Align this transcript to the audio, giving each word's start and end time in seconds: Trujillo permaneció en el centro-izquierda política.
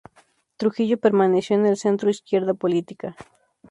Trujillo 0.57 0.97
permaneció 0.99 1.55
en 1.55 1.67
el 1.67 1.77
centro-izquierda 1.77 2.55
política. 2.55 3.15